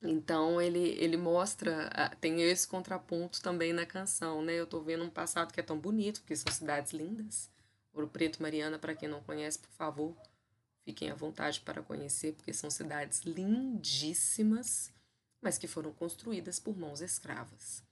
Então 0.04 0.60
ele, 0.60 0.80
ele 0.80 1.16
mostra, 1.16 1.90
tem 2.20 2.42
esse 2.42 2.68
contraponto 2.68 3.42
também 3.42 3.72
na 3.72 3.86
canção, 3.86 4.42
né? 4.42 4.54
Eu 4.54 4.66
tô 4.66 4.82
vendo 4.82 5.04
um 5.04 5.10
passado 5.10 5.54
que 5.54 5.60
é 5.60 5.64
tão 5.64 5.78
bonito, 5.78 6.22
porque 6.22 6.36
são 6.36 6.52
cidades 6.52 6.92
lindas. 6.92 7.50
Ouro 7.94 8.08
Preto, 8.08 8.42
Mariana, 8.42 8.80
para 8.80 8.96
quem 8.96 9.08
não 9.08 9.22
conhece, 9.22 9.60
por 9.60 9.70
favor, 9.72 10.16
fiquem 10.84 11.12
à 11.12 11.16
vontade 11.16 11.60
para 11.62 11.84
conhecer, 11.84 12.34
porque 12.34 12.54
são 12.54 12.70
cidades 12.72 13.22
lindíssimas, 13.22 14.92
mas 15.42 15.58
que 15.58 15.68
foram 15.68 15.94
construídas 15.94 16.60
por 16.60 16.76
mãos 16.78 17.02
escravas. 17.02 17.84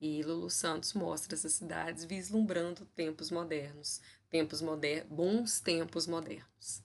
E 0.00 0.22
Lulu 0.22 0.50
Santos 0.50 0.92
mostra 0.92 1.34
essas 1.34 1.54
cidades 1.54 2.04
vislumbrando 2.04 2.84
tempos 2.94 3.30
modernos, 3.30 4.00
tempos 4.28 4.60
moder 4.60 5.04
bons 5.06 5.58
tempos 5.58 6.06
modernos, 6.06 6.82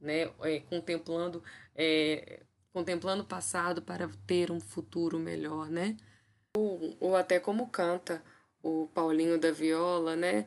né? 0.00 0.22
É, 0.40 0.60
contemplando, 0.60 1.42
é, 1.74 2.42
contemplando 2.78 3.24
o 3.24 3.26
passado 3.26 3.82
para 3.82 4.08
ter 4.24 4.52
um 4.52 4.60
futuro 4.60 5.18
melhor, 5.18 5.68
né? 5.68 5.96
Ou, 6.56 6.96
ou 7.00 7.16
até 7.16 7.40
como 7.40 7.68
canta 7.68 8.22
o 8.62 8.86
Paulinho 8.94 9.38
da 9.38 9.50
Viola, 9.50 10.14
né? 10.14 10.46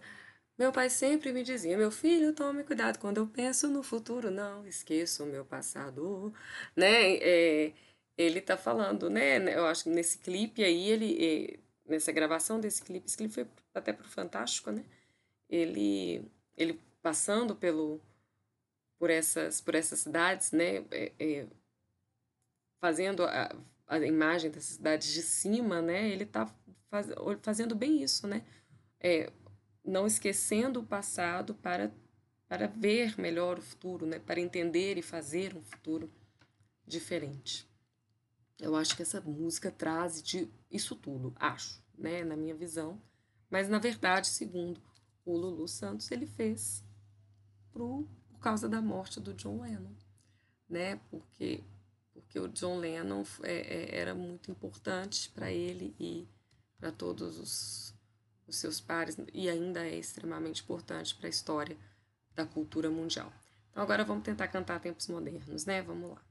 Meu 0.57 0.71
pai 0.71 0.89
sempre 0.89 1.33
me 1.33 1.43
dizia: 1.43 1.77
meu 1.77 1.91
filho, 1.91 2.33
tome 2.33 2.63
cuidado 2.63 2.99
quando 2.99 3.17
eu 3.17 3.27
penso 3.27 3.67
no 3.67 3.83
futuro, 3.83 4.31
não 4.31 4.65
esqueça 4.65 5.23
o 5.23 5.27
meu 5.27 5.43
passado, 5.43 6.33
né? 6.75 7.17
É, 7.17 7.73
ele 8.17 8.39
tá 8.39 8.55
falando, 8.55 9.09
né? 9.09 9.37
Eu 9.53 9.65
acho 9.65 9.83
que 9.83 9.89
nesse 9.89 10.17
clipe 10.19 10.63
aí 10.63 10.89
ele 10.89 11.17
é, 11.19 11.59
nessa 11.85 12.13
gravação 12.13 12.61
desse 12.61 12.81
clipe, 12.81 13.07
esse 13.07 13.17
clipe 13.17 13.33
foi 13.33 13.47
até 13.73 13.91
pro 13.91 14.07
Fantástico, 14.07 14.71
né? 14.71 14.85
Ele, 15.49 16.23
ele 16.57 16.79
passando 17.01 17.55
pelo, 17.55 17.99
por 18.97 19.09
essas, 19.09 19.59
por 19.59 19.75
essas 19.75 19.99
cidades, 19.99 20.51
né? 20.53 20.85
É, 20.91 21.11
é, 21.19 21.47
fazendo 22.81 23.23
a, 23.23 23.55
a 23.87 23.99
imagem 23.99 24.49
dessas 24.49 24.75
cidades 24.75 25.13
de 25.13 25.21
cima, 25.21 25.81
né? 25.81 26.09
Ele 26.09 26.25
tá 26.25 26.53
faz, 26.89 27.07
fazendo 27.41 27.75
bem 27.75 28.01
isso, 28.01 28.27
né? 28.27 28.43
É, 28.99 29.31
não 29.85 30.05
esquecendo 30.07 30.81
o 30.81 30.85
passado 30.85 31.53
para, 31.53 31.93
para 32.49 32.67
ver 32.67 33.17
melhor 33.19 33.59
o 33.59 33.61
futuro, 33.61 34.05
né? 34.05 34.19
Para 34.19 34.41
entender 34.41 34.97
e 34.97 35.01
fazer 35.01 35.55
um 35.55 35.61
futuro 35.61 36.11
diferente. 36.85 37.69
Eu 38.59 38.75
acho 38.75 38.95
que 38.95 39.01
essa 39.01 39.21
música 39.21 39.71
traz 39.71 40.21
de 40.21 40.49
isso 40.69 40.95
tudo, 40.95 41.33
acho, 41.35 41.83
né, 41.97 42.23
na 42.23 42.35
minha 42.35 42.53
visão. 42.53 43.01
Mas 43.49 43.67
na 43.67 43.79
verdade, 43.79 44.27
segundo 44.27 44.79
o 45.25 45.35
Lulu 45.35 45.67
Santos, 45.67 46.11
ele 46.11 46.27
fez 46.27 46.83
pro, 47.71 48.07
por 48.29 48.39
causa 48.39 48.69
da 48.69 48.81
morte 48.81 49.19
do 49.19 49.33
John 49.33 49.61
Lennon, 49.61 49.93
né? 50.69 50.99
Porque 51.09 51.63
porque 52.31 52.39
o 52.39 52.47
John 52.47 52.79
Lennon 52.79 53.25
é, 53.43 53.55
é, 53.55 53.99
era 53.99 54.15
muito 54.15 54.49
importante 54.49 55.29
para 55.31 55.51
ele 55.51 55.93
e 55.99 56.25
para 56.79 56.89
todos 56.89 57.37
os, 57.37 57.93
os 58.47 58.55
seus 58.55 58.79
pares 58.79 59.17
e 59.33 59.49
ainda 59.49 59.85
é 59.85 59.99
extremamente 59.99 60.63
importante 60.63 61.13
para 61.13 61.27
a 61.27 61.29
história 61.29 61.77
da 62.33 62.45
cultura 62.45 62.89
mundial. 62.89 63.33
Então 63.69 63.83
agora 63.83 64.05
vamos 64.05 64.23
tentar 64.23 64.47
cantar 64.47 64.79
tempos 64.79 65.07
modernos, 65.07 65.65
né? 65.65 65.81
Vamos 65.81 66.11
lá. 66.11 66.21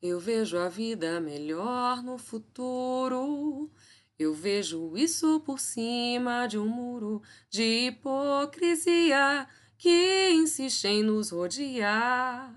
Eu 0.00 0.18
vejo 0.18 0.56
a 0.56 0.70
vida 0.70 1.20
melhor 1.20 2.02
no 2.02 2.16
futuro. 2.16 3.70
Eu 4.18 4.32
vejo 4.32 4.96
isso 4.96 5.40
por 5.40 5.60
cima 5.60 6.46
de 6.46 6.58
um 6.58 6.66
muro 6.66 7.20
de 7.50 7.88
hipocrisia 7.88 9.46
que 9.76 10.30
insiste 10.30 10.86
em 10.86 11.02
nos 11.02 11.30
rodear. 11.30 12.54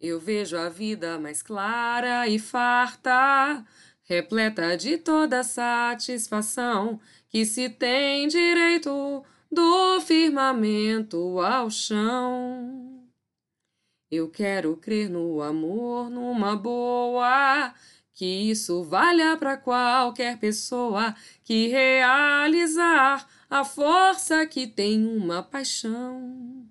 Eu 0.00 0.18
vejo 0.18 0.56
a 0.56 0.68
vida 0.68 1.18
mais 1.18 1.42
clara 1.42 2.26
e 2.26 2.38
farta, 2.38 3.64
repleta 4.02 4.76
de 4.76 4.98
toda 4.98 5.44
satisfação 5.44 7.00
que 7.28 7.46
se 7.46 7.68
tem 7.68 8.26
direito 8.26 9.24
do 9.50 10.00
firmamento 10.00 11.38
ao 11.40 11.70
chão. 11.70 13.06
Eu 14.10 14.28
quero 14.28 14.76
crer 14.76 15.08
no 15.08 15.40
amor, 15.40 16.10
numa 16.10 16.56
boa, 16.56 17.72
que 18.12 18.26
isso 18.50 18.82
valha 18.82 19.36
para 19.36 19.56
qualquer 19.56 20.38
pessoa 20.38 21.14
que 21.44 21.68
realizar 21.68 23.26
a 23.52 23.66
força 23.66 24.46
que 24.46 24.66
tem 24.66 25.06
uma 25.06 25.42
paixão. 25.42 26.66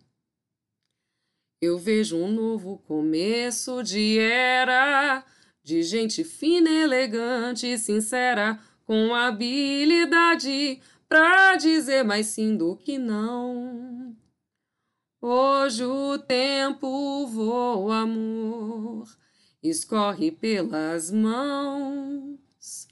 Eu 1.62 1.78
vejo 1.78 2.18
um 2.18 2.32
novo 2.32 2.80
começo 2.88 3.84
de 3.84 4.18
era, 4.18 5.24
de 5.64 5.84
gente 5.84 6.24
fina, 6.24 6.72
elegante 6.72 7.68
e 7.68 7.78
sincera, 7.78 8.60
com 8.84 9.14
habilidade 9.14 10.82
pra 11.08 11.56
dizer 11.56 12.02
mais 12.04 12.26
sim 12.26 12.58
do 12.58 12.76
que 12.76 12.98
não. 12.98 14.18
Hoje 15.22 15.86
o 15.86 16.18
tempo 16.18 17.28
voa, 17.28 18.00
amor, 18.00 19.08
escorre 19.62 20.32
pelas 20.32 21.12
mãos, 21.12 22.88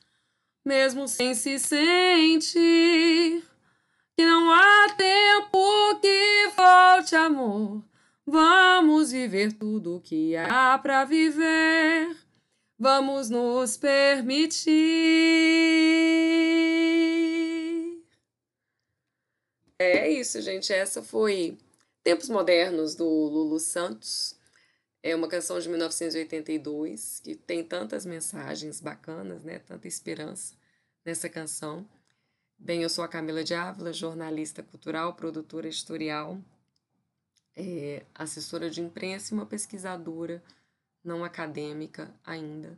mesmo 0.63 1.07
sem 1.07 1.33
se 1.33 1.57
sentir 1.57 3.48
que 4.19 4.25
não 4.25 4.51
há 4.51 4.89
tempo 4.97 5.97
que 6.01 6.51
volte, 6.53 7.15
amor. 7.15 7.81
Vamos 8.25 9.13
viver 9.13 9.53
tudo 9.53 9.95
o 9.95 10.01
que 10.01 10.35
há 10.35 10.77
para 10.77 11.05
viver. 11.05 12.17
Vamos 12.77 13.29
nos 13.29 13.77
permitir. 13.77 14.75
É 19.79 20.09
isso, 20.11 20.41
gente. 20.41 20.73
Essa 20.73 21.01
foi 21.01 21.57
Tempos 22.03 22.27
Modernos, 22.27 22.95
do 22.95 23.05
Lulu 23.05 23.57
Santos. 23.57 24.35
É 25.01 25.15
uma 25.15 25.29
canção 25.29 25.57
de 25.61 25.69
1982 25.69 27.21
que 27.21 27.35
tem 27.35 27.63
tantas 27.63 28.05
mensagens 28.05 28.81
bacanas, 28.81 29.45
né? 29.45 29.59
Tanta 29.59 29.87
esperança 29.87 30.55
nessa 31.05 31.29
canção. 31.29 31.87
Bem, 32.61 32.83
eu 32.83 32.89
sou 32.89 33.05
a 33.05 33.07
Camila 33.07 33.41
de 33.41 33.53
Ávila, 33.53 33.93
jornalista 33.93 34.61
cultural, 34.61 35.13
produtora 35.13 35.67
editorial, 35.67 36.37
é, 37.55 38.05
assessora 38.13 38.69
de 38.69 38.81
imprensa 38.81 39.33
e 39.33 39.37
uma 39.37 39.45
pesquisadora 39.45 40.43
não 41.01 41.23
acadêmica 41.23 42.13
ainda 42.23 42.77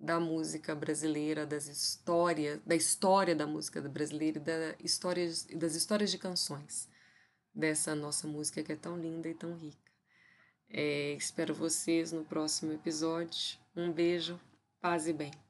da 0.00 0.18
música 0.18 0.74
brasileira, 0.74 1.46
das 1.46 1.66
histórias, 1.66 2.58
da 2.64 2.74
história 2.74 3.36
da 3.36 3.46
música 3.46 3.82
brasileira 3.82 4.38
e 4.38 4.42
da 4.42 4.74
histórias, 4.82 5.44
das 5.44 5.74
histórias 5.74 6.10
de 6.10 6.16
canções 6.16 6.88
dessa 7.54 7.94
nossa 7.94 8.26
música 8.26 8.62
que 8.62 8.72
é 8.72 8.76
tão 8.76 8.98
linda 8.98 9.28
e 9.28 9.34
tão 9.34 9.54
rica. 9.54 9.92
É, 10.70 11.12
espero 11.12 11.54
vocês 11.54 12.12
no 12.12 12.24
próximo 12.24 12.72
episódio. 12.72 13.58
Um 13.76 13.92
beijo, 13.92 14.40
paz 14.80 15.06
e 15.06 15.12
bem. 15.12 15.47